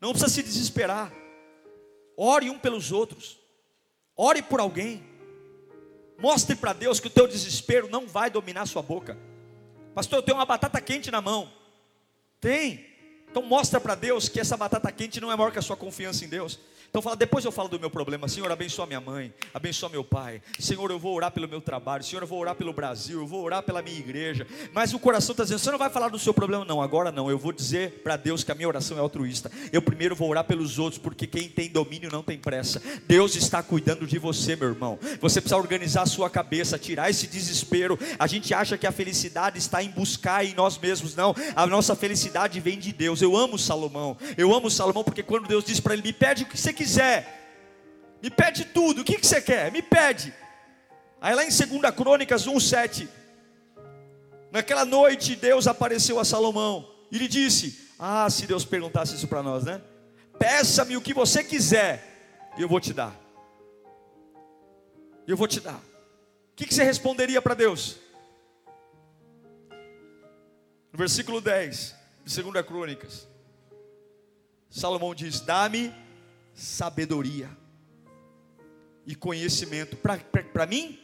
[0.00, 1.12] não precisa se desesperar.
[2.16, 3.38] Ore um pelos outros,
[4.16, 5.04] ore por alguém.
[6.18, 9.18] Mostre para Deus que o teu desespero não vai dominar sua boca.
[9.94, 11.52] Pastor, eu tenho uma batata quente na mão.
[12.40, 12.86] Tem.
[13.30, 16.24] Então mostra para Deus que essa batata quente não é maior que a sua confiança
[16.24, 16.58] em Deus.
[16.96, 18.26] Então fala, depois eu falo do meu problema.
[18.26, 20.40] Senhor, abençoa minha mãe, abençoa meu pai.
[20.58, 22.02] Senhor, eu vou orar pelo meu trabalho.
[22.02, 24.46] Senhor, eu vou orar pelo Brasil, eu vou orar pela minha igreja.
[24.72, 26.80] Mas o coração está dizendo, você não vai falar do seu problema, não.
[26.80, 27.30] Agora não.
[27.30, 29.52] Eu vou dizer para Deus que a minha oração é altruísta.
[29.70, 32.80] Eu primeiro vou orar pelos outros, porque quem tem domínio não tem pressa.
[33.06, 34.98] Deus está cuidando de você, meu irmão.
[35.20, 37.98] Você precisa organizar a sua cabeça, tirar esse desespero.
[38.18, 41.14] A gente acha que a felicidade está em buscar em nós mesmos.
[41.14, 43.20] Não, a nossa felicidade vem de Deus.
[43.20, 44.16] Eu amo Salomão.
[44.38, 46.85] Eu amo Salomão porque quando Deus diz para ele, me pede o que você quiser
[46.86, 47.26] quiser.
[48.22, 49.00] Me pede tudo.
[49.00, 49.72] O que, que você quer?
[49.72, 50.32] Me pede.
[51.20, 53.08] Aí lá em 2 Crônicas 1,7.
[54.52, 59.42] Naquela noite Deus apareceu a Salomão e lhe disse: Ah, se Deus perguntasse isso para
[59.42, 59.82] nós, né?
[60.38, 63.14] Peça-me o que você quiser, e eu vou te dar.
[65.26, 65.76] Eu vou te dar.
[65.76, 67.96] O que, que você responderia para Deus?
[70.92, 71.94] No versículo 10
[72.24, 73.26] de 2 Crônicas,
[74.70, 75.92] Salomão diz: Dá-me
[76.56, 77.48] sabedoria
[79.06, 79.96] e conhecimento.
[79.96, 80.98] Para mim,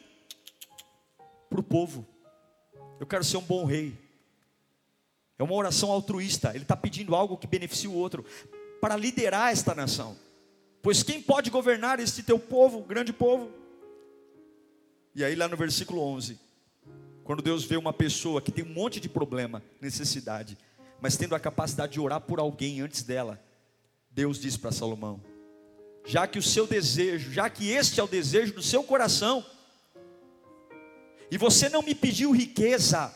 [1.48, 2.04] para o povo.
[2.98, 3.96] Eu quero ser um bom rei.
[5.38, 6.50] É uma oração altruísta.
[6.54, 8.24] Ele está pedindo algo que beneficie o outro
[8.80, 10.16] para liderar esta nação.
[10.80, 13.50] Pois quem pode governar este teu povo, grande povo?
[15.14, 16.40] E aí, lá no versículo 11,
[17.22, 20.56] quando Deus vê uma pessoa que tem um monte de problema, necessidade,
[21.00, 23.40] mas tendo a capacidade de orar por alguém antes dela,
[24.10, 25.20] Deus diz para Salomão:
[26.04, 29.44] já que o seu desejo, já que este é o desejo do seu coração,
[31.30, 33.10] E você não me pediu riqueza,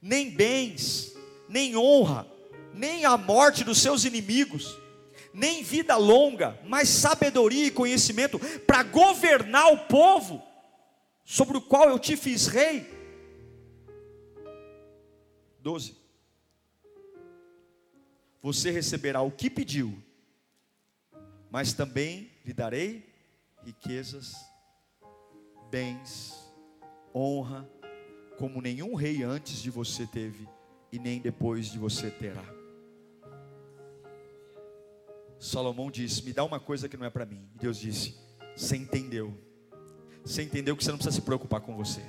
[0.00, 1.14] nem bens,
[1.48, 2.26] nem honra,
[2.74, 4.76] nem a morte dos seus inimigos,
[5.32, 10.42] nem vida longa, mas sabedoria e conhecimento para governar o povo
[11.24, 12.92] sobre o qual eu te fiz rei.
[15.60, 15.94] 12.
[18.42, 19.96] Você receberá o que pediu,
[21.52, 23.06] mas também lhe darei
[23.62, 24.34] riquezas,
[25.70, 26.34] bens,
[27.14, 27.68] honra,
[28.38, 30.48] como nenhum rei antes de você teve
[30.90, 32.42] e nem depois de você terá.
[35.38, 37.46] Salomão disse: Me dá uma coisa que não é para mim.
[37.54, 38.16] E Deus disse:
[38.56, 39.36] Você entendeu.
[40.24, 42.02] Você entendeu que você não precisa se preocupar com você.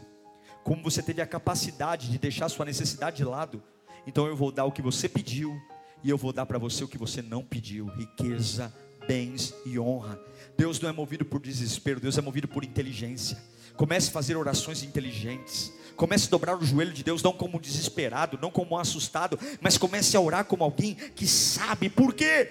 [0.64, 3.62] Como você teve a capacidade de deixar sua necessidade de lado,
[4.08, 5.54] então eu vou dar o que você pediu
[6.02, 8.74] e eu vou dar para você o que você não pediu: riqueza,
[9.08, 10.20] bens e honra.
[10.58, 13.42] Deus não é movido por desespero, Deus é movido por inteligência.
[13.76, 15.72] Comece a fazer orações inteligentes.
[15.96, 19.40] Comece a dobrar o joelho de Deus, não como um desesperado, não como um assustado,
[19.62, 22.50] mas comece a orar como alguém que sabe por quê.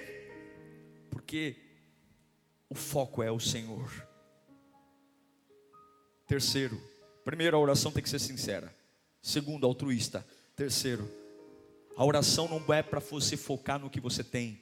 [1.11, 1.57] Porque
[2.69, 3.91] o foco é o Senhor.
[6.27, 6.81] Terceiro,
[7.25, 8.75] primeiro, a oração tem que ser sincera.
[9.21, 10.27] Segundo, altruísta.
[10.57, 11.09] Terceiro,
[11.97, 14.61] a oração não é para você focar no que você tem,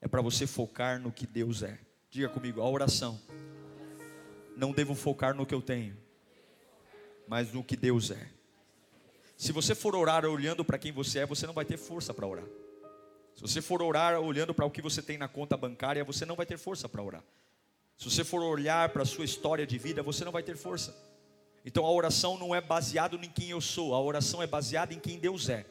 [0.00, 1.78] é para você focar no que Deus é.
[2.10, 3.20] Diga comigo, a oração.
[4.56, 5.96] Não devo focar no que eu tenho,
[7.28, 8.28] mas no que Deus é.
[9.36, 12.26] Se você for orar olhando para quem você é, você não vai ter força para
[12.26, 12.44] orar.
[13.34, 16.36] Se você for orar olhando para o que você tem na conta bancária, você não
[16.36, 17.24] vai ter força para orar.
[17.96, 20.94] Se você for olhar para a sua história de vida, você não vai ter força.
[21.64, 24.98] Então a oração não é baseada em quem eu sou, a oração é baseada em
[24.98, 25.64] quem Deus é.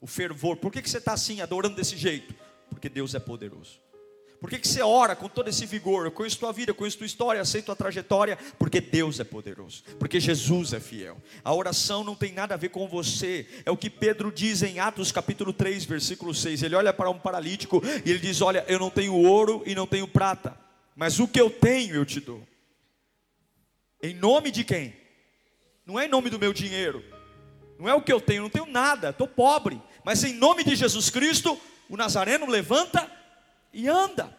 [0.00, 2.34] O fervor, por que, que você está assim, adorando desse jeito?
[2.78, 3.80] Porque Deus é poderoso.
[4.40, 6.06] Por que, que você ora com todo esse vigor?
[6.06, 9.82] Eu conheço tua vida, eu conheço tua história, aceito tua trajetória, porque Deus é poderoso,
[9.98, 11.20] porque Jesus é fiel.
[11.42, 14.78] A oração não tem nada a ver com você, é o que Pedro diz em
[14.78, 16.62] Atos capítulo 3, versículo 6.
[16.62, 19.88] Ele olha para um paralítico e ele diz: Olha, eu não tenho ouro e não
[19.88, 20.56] tenho prata,
[20.94, 22.46] mas o que eu tenho eu te dou.
[24.00, 24.94] Em nome de quem?
[25.84, 27.02] Não é em nome do meu dinheiro,
[27.76, 30.76] não é o que eu tenho, não tenho nada, estou pobre, mas em nome de
[30.76, 33.10] Jesus Cristo, o Nazareno levanta
[33.72, 34.36] e anda.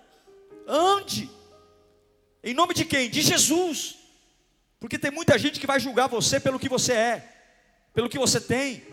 [0.67, 1.29] Ande.
[2.43, 3.09] Em nome de quem?
[3.09, 3.97] De Jesus.
[4.79, 7.33] Porque tem muita gente que vai julgar você pelo que você é,
[7.93, 8.83] pelo que você tem.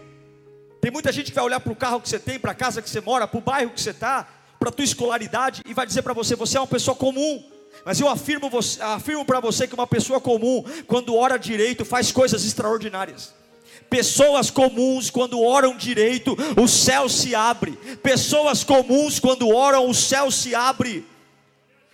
[0.80, 2.82] Tem muita gente que vai olhar para o carro que você tem, para a casa
[2.82, 5.86] que você mora, para o bairro que você está, para a tua escolaridade e vai
[5.86, 7.44] dizer para você: você é uma pessoa comum.
[7.84, 12.44] Mas eu afirmo, afirmo para você que uma pessoa comum, quando ora direito, faz coisas
[12.44, 13.34] extraordinárias.
[13.88, 17.72] Pessoas comuns, quando oram direito, o céu se abre.
[18.02, 21.06] Pessoas comuns, quando oram, o céu se abre.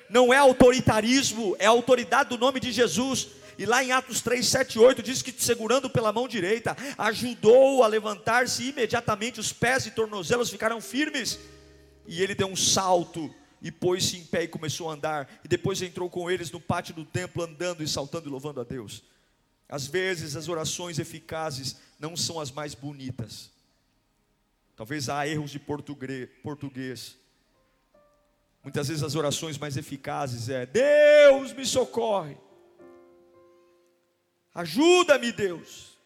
[0.09, 3.29] Não é autoritarismo, é autoridade do nome de Jesus.
[3.59, 7.87] E lá em Atos 3, 7 8 diz que segurando pela mão direita, ajudou a
[7.87, 11.39] levantar-se imediatamente, os pés e tornozelos ficaram firmes.
[12.07, 15.29] E ele deu um salto e pôs-se em pé e começou a andar.
[15.45, 18.65] E depois entrou com eles no pátio do templo, andando e saltando e louvando a
[18.65, 19.03] Deus.
[19.73, 23.51] Às vezes as orações eficazes não são as mais bonitas.
[24.77, 27.17] Talvez há erros de português.
[28.63, 32.37] Muitas vezes as orações mais eficazes é: Deus me socorre.
[34.55, 35.99] Ajuda-me, Deus.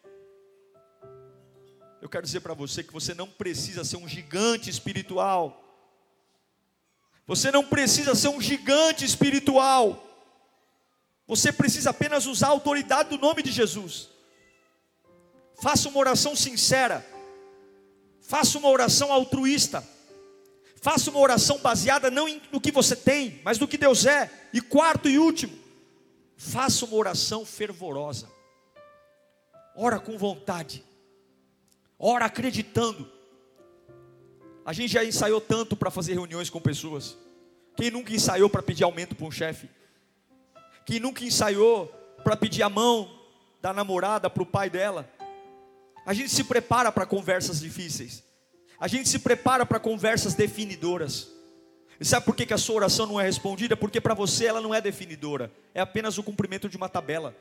[2.00, 5.61] Eu quero dizer para você que você não precisa ser um gigante espiritual.
[7.26, 10.06] Você não precisa ser um gigante espiritual.
[11.27, 14.09] Você precisa apenas usar a autoridade do nome de Jesus.
[15.61, 17.05] Faça uma oração sincera.
[18.21, 19.87] Faça uma oração altruísta.
[20.81, 24.31] Faça uma oração baseada não no que você tem, mas no que Deus é.
[24.53, 25.57] E quarto e último,
[26.37, 28.31] faça uma oração fervorosa.
[29.75, 30.85] Ora com vontade.
[31.99, 33.11] Ora acreditando.
[34.65, 37.17] A gente já ensaiou tanto para fazer reuniões com pessoas.
[37.77, 39.69] Quem nunca ensaiou para pedir aumento para um chefe?
[40.87, 41.88] Que nunca ensaiou
[42.25, 43.11] para pedir a mão
[43.61, 45.11] da namorada para o pai dela.
[46.07, 48.22] A gente se prepara para conversas difíceis.
[48.79, 51.29] A gente se prepara para conversas definidoras.
[51.99, 53.77] E sabe por que, que a sua oração não é respondida?
[53.77, 57.35] Porque para você ela não é definidora, é apenas o cumprimento de uma tabela.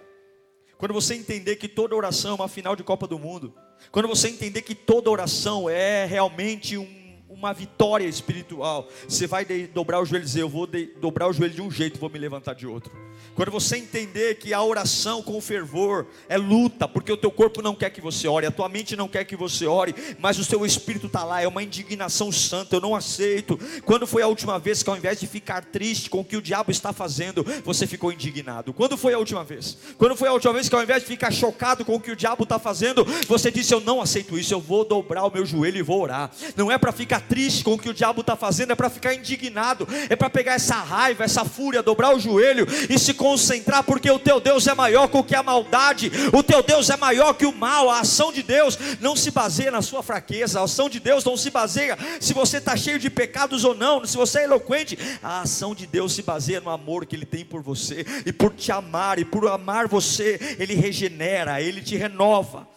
[0.77, 3.53] Quando você entender que toda oração é uma final de Copa do Mundo,
[3.91, 7.04] quando você entender que toda oração é realmente um,
[7.37, 8.87] uma vitória espiritual.
[9.07, 10.67] Você vai dobrar o joelho e dizer: Eu vou
[10.99, 12.91] dobrar o joelho de um jeito, vou me levantar de outro.
[13.35, 17.75] Quando você entender que a oração com fervor é luta, porque o teu corpo não
[17.75, 20.65] quer que você ore, a tua mente não quer que você ore, mas o seu
[20.65, 23.59] espírito está lá, é uma indignação santa, eu não aceito.
[23.83, 26.41] Quando foi a última vez que ao invés de ficar triste com o que o
[26.41, 28.71] diabo está fazendo, você ficou indignado?
[28.73, 29.77] Quando foi a última vez?
[29.97, 32.15] Quando foi a última vez que ao invés de ficar chocado com o que o
[32.15, 35.77] diabo está fazendo, você disse: Eu não aceito isso, eu vou dobrar o meu joelho
[35.77, 36.31] e vou orar.
[36.55, 39.13] Não é para ficar triste com o que o diabo está fazendo, é para ficar
[39.13, 44.09] indignado, é para pegar essa raiva, essa fúria, dobrar o joelho e se concentrar, porque
[44.09, 47.53] o teu Deus é maior que a maldade, o teu Deus é maior que o
[47.53, 47.89] mal.
[47.89, 51.37] A ação de Deus não se baseia na sua fraqueza, a ação de Deus não
[51.37, 54.97] se baseia se você está cheio de pecados ou não, se você é eloquente.
[55.21, 58.53] A ação de Deus se baseia no amor que Ele tem por você e por
[58.53, 62.67] te amar, e por amar você, Ele regenera, Ele te renova.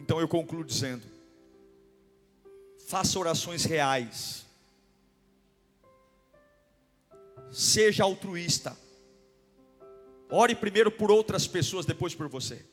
[0.00, 1.02] Então eu concluo dizendo:
[2.88, 4.48] faça orações reais
[7.50, 8.76] Seja altruísta.
[10.30, 12.64] Ore primeiro por outras pessoas, depois por você.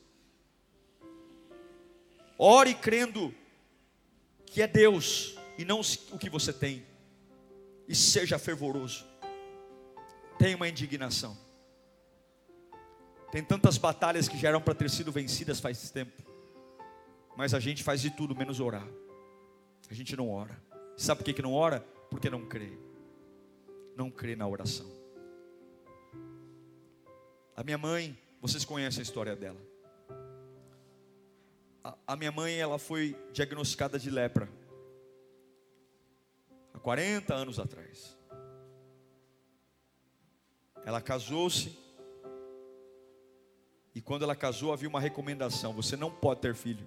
[2.38, 3.34] Ore crendo
[4.44, 5.80] que é Deus e não
[6.12, 6.84] o que você tem.
[7.88, 9.06] E seja fervoroso.
[10.38, 11.36] Tenha uma indignação.
[13.32, 16.22] Tem tantas batalhas que já eram para ter sido vencidas faz tempo.
[17.36, 18.86] Mas a gente faz de tudo menos orar.
[19.90, 20.60] A gente não ora.
[20.96, 21.80] Sabe por que, que não ora?
[22.10, 22.86] Porque não crê
[23.96, 24.86] não crê na oração.
[27.56, 29.60] A minha mãe, vocês conhecem a história dela.
[31.82, 34.48] A, a minha mãe, ela foi diagnosticada de lepra.
[36.74, 38.14] Há 40 anos atrás.
[40.84, 41.76] Ela casou-se.
[43.94, 46.86] E quando ela casou, havia uma recomendação: você não pode ter filho.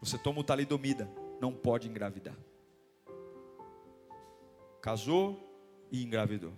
[0.00, 2.36] Você toma o talidomida, não pode engravidar
[4.86, 5.36] casou
[5.90, 6.52] e engravidou.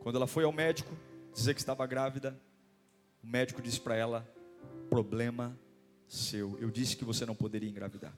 [0.00, 0.94] Quando ela foi ao médico
[1.32, 2.38] dizer que estava grávida,
[3.24, 4.28] o médico disse para ela:
[4.90, 5.58] problema
[6.06, 6.58] seu.
[6.60, 8.12] Eu disse que você não poderia engravidar.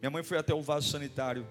[0.00, 1.46] Minha mãe foi até o vaso sanitário,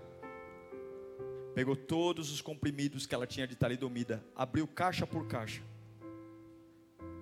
[1.53, 5.63] pegou todos os comprimidos que ela tinha de talidomida, abriu caixa por caixa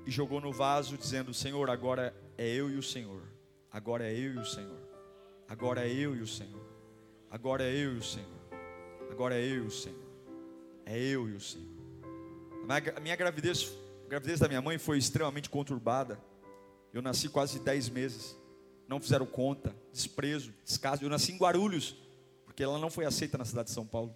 [0.04, 2.12] e jogou no vaso, dizendo: Senhor, agora
[2.44, 3.22] é eu e o Senhor.
[3.72, 4.80] Agora é eu e o Senhor.
[5.48, 6.66] Agora é eu e o Senhor.
[7.30, 8.28] Agora é eu e o Senhor.
[9.10, 10.04] Agora é eu e o Senhor.
[10.86, 11.74] É eu e o Senhor.
[12.96, 13.74] A minha gravidez,
[14.06, 16.20] a gravidez da minha mãe foi extremamente conturbada.
[16.94, 18.38] Eu nasci quase 10 meses.
[18.88, 21.04] Não fizeram conta, desprezo, descaso.
[21.04, 21.96] Eu nasci em Guarulhos,
[22.46, 24.16] porque ela não foi aceita na cidade de São Paulo.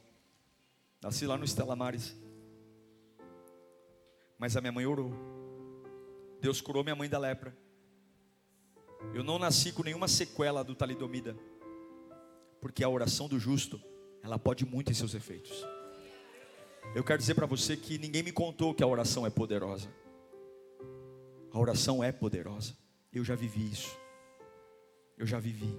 [1.01, 2.15] Nasci lá no Estela Mares.
[4.37, 5.11] Mas a minha mãe orou.
[6.39, 7.55] Deus curou minha mãe da lepra.
[9.13, 11.35] Eu não nasci com nenhuma sequela do talidomida
[12.59, 13.81] porque a oração do justo,
[14.23, 15.65] ela pode muito em seus efeitos.
[16.95, 19.89] Eu quero dizer para você que ninguém me contou que a oração é poderosa.
[21.51, 22.75] A oração é poderosa.
[23.13, 23.97] Eu já vivi isso.
[25.17, 25.77] Eu já vivi.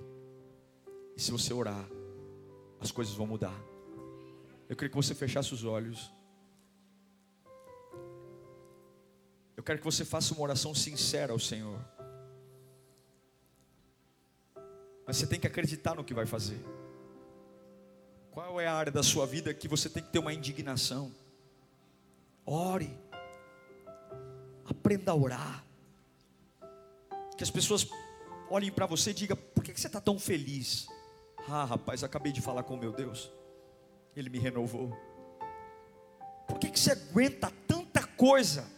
[1.16, 1.88] E se você orar,
[2.80, 3.58] as coisas vão mudar.
[4.68, 6.12] Eu queria que você fechasse os olhos.
[9.56, 11.78] Eu quero que você faça uma oração sincera ao Senhor.
[15.08, 16.62] Mas você tem que acreditar no que vai fazer.
[18.30, 21.10] Qual é a área da sua vida que você tem que ter uma indignação?
[22.44, 22.94] Ore.
[24.66, 25.64] Aprenda a orar.
[27.38, 27.88] Que as pessoas
[28.50, 30.86] olhem para você e digam: por que você está tão feliz?
[31.48, 33.32] Ah, rapaz, acabei de falar com meu Deus.
[34.14, 34.94] Ele me renovou.
[36.46, 38.70] Por que, que você aguenta tanta coisa?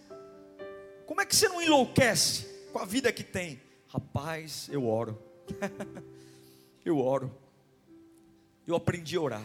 [1.07, 3.61] Como é que você não enlouquece com a vida que tem?
[3.89, 5.30] Rapaz, eu oro.
[6.85, 7.31] eu oro.
[8.67, 9.45] Eu aprendi a orar.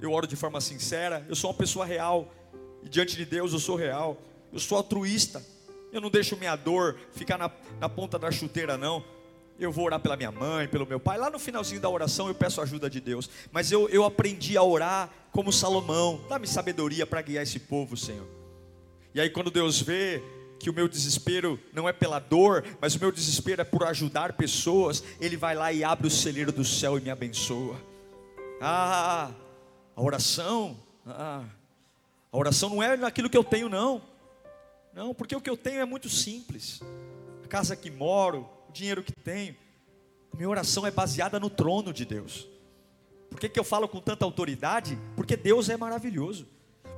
[0.00, 1.24] Eu oro de forma sincera.
[1.28, 2.32] Eu sou uma pessoa real.
[2.82, 4.16] E diante de Deus eu sou real.
[4.52, 5.44] Eu sou altruísta.
[5.92, 9.04] Eu não deixo minha dor ficar na, na ponta da chuteira, não.
[9.58, 11.18] Eu vou orar pela minha mãe, pelo meu pai.
[11.18, 13.28] Lá no finalzinho da oração eu peço ajuda de Deus.
[13.52, 16.24] Mas eu, eu aprendi a orar como Salomão.
[16.28, 18.26] Dá-me sabedoria para guiar esse povo, Senhor.
[19.14, 20.22] E aí, quando Deus vê
[20.60, 24.34] que o meu desespero não é pela dor, mas o meu desespero é por ajudar
[24.34, 27.80] pessoas, Ele vai lá e abre o celeiro do céu e me abençoa.
[28.60, 29.32] Ah,
[29.96, 31.44] a oração, ah,
[32.30, 34.02] a oração não é naquilo que eu tenho, não.
[34.92, 36.82] Não, porque o que eu tenho é muito simples.
[37.42, 39.56] A casa que moro, o dinheiro que tenho.
[40.30, 42.46] A minha oração é baseada no trono de Deus.
[43.30, 44.98] Por que, que eu falo com tanta autoridade?
[45.16, 46.46] Porque Deus é maravilhoso.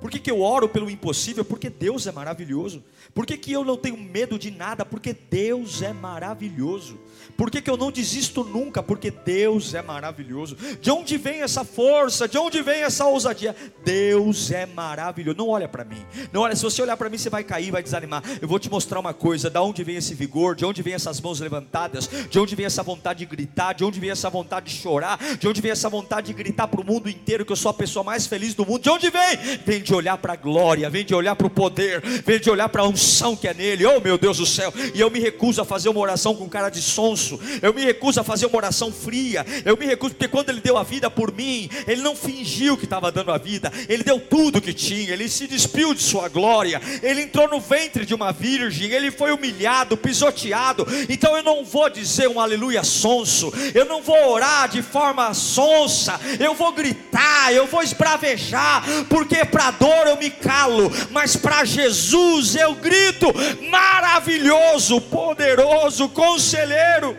[0.03, 1.45] Por que, que eu oro pelo impossível?
[1.45, 2.83] Porque Deus é maravilhoso.
[3.15, 4.85] Por que, que eu não tenho medo de nada?
[4.85, 6.99] Porque Deus é maravilhoso.
[7.37, 8.83] Por que, que eu não desisto nunca?
[8.83, 10.57] Porque Deus é maravilhoso.
[10.81, 12.27] De onde vem essa força?
[12.27, 13.55] De onde vem essa ousadia?
[13.85, 15.39] Deus é maravilhoso.
[15.39, 16.05] Não olha para mim.
[16.33, 18.25] Não olha, se você olhar para mim, você vai cair, vai desanimar.
[18.41, 20.57] Eu vou te mostrar uma coisa: de onde vem esse vigor?
[20.57, 22.11] De onde vem essas mãos levantadas?
[22.29, 23.73] De onde vem essa vontade de gritar?
[23.73, 25.19] De onde vem essa vontade de chorar?
[25.39, 27.75] De onde vem essa vontade de gritar para o mundo inteiro que eu sou a
[27.75, 28.83] pessoa mais feliz do mundo?
[28.83, 29.37] De onde vem?
[29.65, 32.69] Vem de olhar para a glória, vem de olhar para o poder, vem de olhar
[32.69, 33.87] para a unção que é nele.
[33.87, 34.73] Oh meu Deus do céu!
[34.95, 37.39] E eu me recuso a fazer uma oração com cara de sonso.
[37.61, 40.77] Eu me recuso a fazer uma oração fria, eu me recuso, porque quando Ele deu
[40.77, 44.61] a vida por mim, Ele não fingiu que estava dando a vida, Ele deu tudo
[44.61, 48.91] que tinha, Ele se despiu de Sua glória, Ele entrou no ventre de uma virgem,
[48.91, 54.31] Ele foi humilhado, pisoteado, então eu não vou dizer um aleluia sonso, eu não vou
[54.31, 60.31] orar de forma sonsa, eu vou gritar, eu vou esbravejar, porque para dor eu me
[60.31, 63.27] calo, mas para Jesus eu grito,
[63.69, 67.17] maravilhoso, poderoso, conselheiro.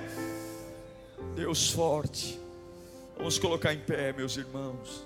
[1.36, 2.39] Deus forte.
[3.18, 5.05] Vamos colocar em pé, meus irmãos.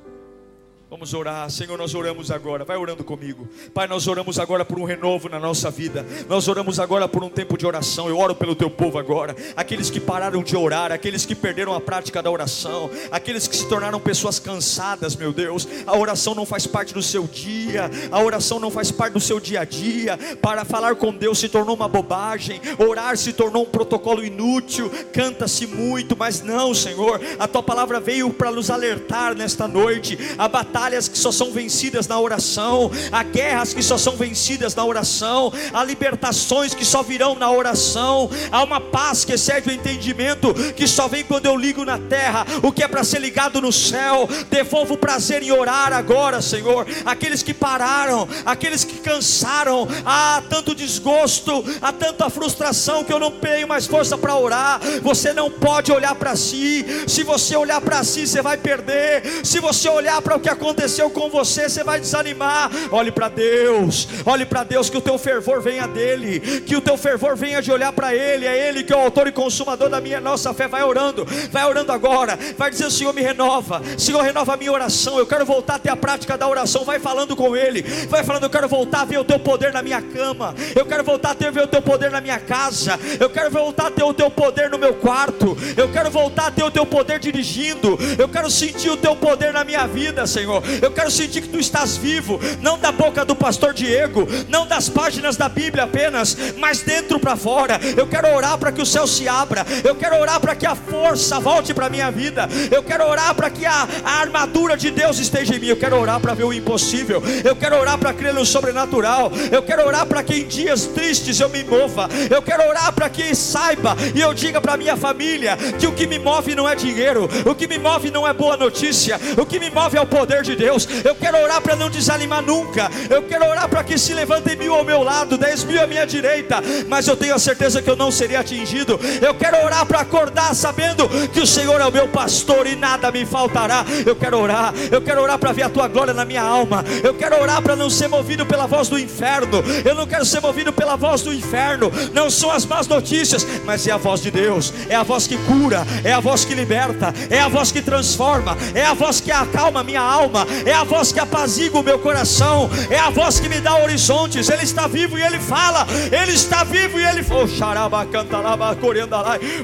[0.90, 2.64] Vamos orar, Senhor, nós oramos agora.
[2.64, 3.46] Vai orando comigo.
[3.74, 6.06] Pai, nós oramos agora por um renovo na nossa vida.
[6.30, 8.08] Nós oramos agora por um tempo de oração.
[8.08, 9.36] Eu oro pelo teu povo agora.
[9.58, 13.68] Aqueles que pararam de orar, aqueles que perderam a prática da oração, aqueles que se
[13.68, 15.68] tornaram pessoas cansadas, meu Deus.
[15.86, 19.42] A oração não faz parte do seu dia, a oração não faz parte do seu
[19.42, 20.18] dia a dia.
[20.42, 24.90] Para falar com Deus se tornou uma bobagem, orar se tornou um protocolo inútil.
[25.12, 27.20] Canta-se muito, mas não, Senhor.
[27.38, 30.18] A tua palavra veio para nos alertar nesta noite.
[30.38, 34.76] A batalha batalhas que só são vencidas na oração, há guerras que só são vencidas
[34.76, 39.74] na oração, há libertações que só virão na oração, há uma paz que excede o
[39.74, 43.60] entendimento, que só vem quando eu ligo na terra, o que é para ser ligado
[43.60, 44.30] no céu.
[44.52, 46.86] Devolvo o prazer em orar agora, Senhor.
[47.04, 53.32] Aqueles que pararam, aqueles que cansaram, há tanto desgosto, há tanta frustração que eu não
[53.32, 54.80] tenho mais força para orar.
[55.02, 59.24] Você não pode olhar para si, se você olhar para si, você vai perder.
[59.44, 62.70] Se você olhar para o que aconteceu, aconteceu com você, você vai desanimar.
[62.92, 66.98] Olhe para Deus, olhe para Deus, que o teu fervor venha dele, que o teu
[66.98, 70.02] fervor venha de olhar para Ele, é Ele que é o autor e consumador da
[70.02, 70.68] minha nossa fé.
[70.68, 75.18] Vai orando, vai orando agora, vai dizer: Senhor, me renova, Senhor, renova a minha oração.
[75.18, 76.84] Eu quero voltar a ter a prática da oração.
[76.84, 79.82] Vai falando com Ele, vai falando: Eu quero voltar a ver o teu poder na
[79.82, 83.30] minha cama, eu quero voltar a ter ver o teu poder na minha casa, eu
[83.30, 86.64] quero voltar a ter o teu poder no meu quarto, eu quero voltar a ter
[86.64, 90.57] o teu poder dirigindo, eu quero sentir o teu poder na minha vida, Senhor.
[90.62, 90.64] Senhor.
[90.82, 94.90] Eu quero sentir que tu estás vivo, não da boca do pastor Diego, não das
[94.90, 97.80] páginas da Bíblia apenas, mas dentro para fora.
[97.96, 99.66] Eu quero orar para que o céu se abra.
[99.84, 102.48] Eu quero orar para que a força volte para minha vida.
[102.72, 105.68] Eu quero orar para que a, a, armadura de Deus esteja em mim.
[105.68, 107.22] Eu quero orar para ver o impossível.
[107.44, 109.32] Eu quero orar para crer no sobrenatural.
[109.52, 112.10] Eu quero orar para que em dias tristes eu me mova.
[112.30, 116.08] Eu quero orar para que saiba e eu diga para minha família que o que
[116.08, 119.60] me move não é dinheiro, o que me move não é boa notícia, o que
[119.60, 120.88] me move é o poder de Deus.
[121.04, 122.90] Eu quero orar para não desanimar nunca.
[123.10, 126.06] Eu quero orar para que se levantem mil ao meu lado, dez mil à minha
[126.06, 129.00] direita, mas eu tenho a certeza que eu não serei atingido.
[129.22, 133.12] Eu quero orar para acordar sabendo que o Senhor é o meu pastor e nada
[133.12, 133.86] me faltará.
[134.06, 136.84] Eu quero orar, eu quero orar para ver a tua glória na minha alma.
[137.04, 139.64] Eu quero orar para não ser movido pela voz do inferno.
[139.84, 141.92] Eu não quero ser movido pela voz do inferno.
[142.14, 144.74] Não são as más notícias, mas é a voz de Deus.
[144.88, 148.58] É a voz que cura, é a voz que liberta, é a voz que transforma,
[148.74, 151.98] é a voz que acalma minha alma alma, é a voz que apazigua o meu
[151.98, 154.50] coração, é a voz que me dá horizontes.
[154.50, 157.48] Ele está vivo e ele fala, ele está vivo e ele fala.
[157.48, 158.58] Xaraba canta lá,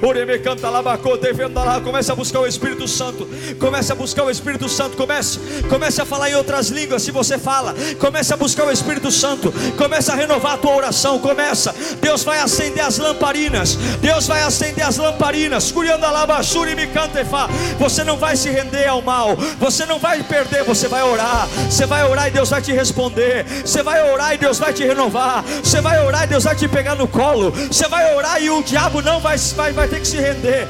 [0.02, 1.82] oreme canta lá, lá.
[1.82, 3.28] Comece a buscar o Espírito Santo,
[3.60, 7.38] comece a buscar o Espírito Santo, comece, comece a falar em outras línguas se você
[7.38, 11.74] fala, comece a buscar o Espírito Santo, comece a renovar a tua oração, começa.
[12.00, 15.74] Deus vai acender as lamparinas, Deus vai acender as lamparinas,
[16.76, 17.48] me cantefa.
[17.78, 21.86] Você não vai se render ao mal, você não vai perder você vai orar, você
[21.86, 25.44] vai orar e Deus vai te responder, você vai orar e Deus vai te renovar,
[25.64, 28.64] você vai orar e Deus vai te pegar no colo, você vai orar e o
[28.64, 30.68] diabo não vai, vai, vai ter que se render.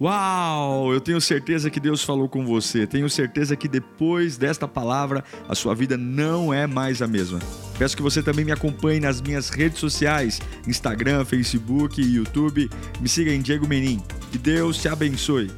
[0.00, 0.92] Uau!
[0.92, 2.86] Eu tenho certeza que Deus falou com você.
[2.86, 7.40] Tenho certeza que depois desta palavra a sua vida não é mais a mesma.
[7.76, 12.70] Peço que você também me acompanhe nas minhas redes sociais: Instagram, Facebook YouTube.
[13.00, 14.00] Me siga em Diego Menin.
[14.30, 15.50] Que Deus te abençoe.